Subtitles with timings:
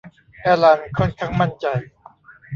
[0.41, 1.65] แอลลันค่อนข้างมั่นใจ